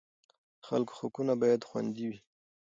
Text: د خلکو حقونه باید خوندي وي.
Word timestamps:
د 0.57 0.61
خلکو 0.67 0.93
حقونه 0.99 1.33
باید 1.41 1.67
خوندي 1.69 2.05
وي. 2.09 2.19